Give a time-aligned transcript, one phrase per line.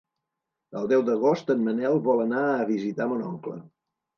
[0.79, 3.63] El deu d'agost en Manel vol anar a visitar mon oncle.